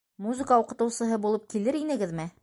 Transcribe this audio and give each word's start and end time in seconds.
Музыка 0.27 0.55
уҡытыусыһы 0.61 1.19
булып 1.27 1.45
килер 1.55 1.77
инегеҙме? 1.81 2.27